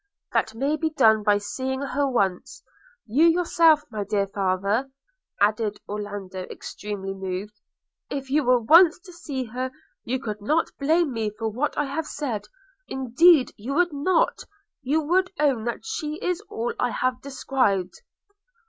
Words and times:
'That 0.33 0.55
may 0.55 0.75
be 0.75 0.89
done 0.89 1.21
by 1.21 1.37
seeing 1.37 1.79
her 1.83 2.07
once. 2.09 2.63
You 3.05 3.27
yourself, 3.27 3.83
my 3.91 4.03
dear 4.03 4.25
father!' 4.25 4.89
added 5.39 5.79
Orlando 5.87 6.39
extremely 6.45 7.13
moved, 7.13 7.53
'if 8.09 8.27
you 8.31 8.43
were 8.43 8.59
once 8.59 8.97
to 8.97 9.13
see 9.13 9.43
her, 9.43 9.69
would 10.07 10.41
not 10.41 10.71
blame 10.79 11.13
me 11.13 11.29
for 11.37 11.49
what 11.49 11.77
I 11.77 11.85
have 11.85 12.07
said. 12.07 12.47
Indeed 12.87 13.51
you 13.57 13.75
would 13.75 13.93
not: 13.93 14.43
you 14.81 15.01
would 15.01 15.31
own 15.39 15.65
that 15.65 15.85
she 15.85 16.15
is 16.15 16.41
all 16.49 16.73
I 16.79 16.89
have 16.89 17.21
described.' 17.21 18.01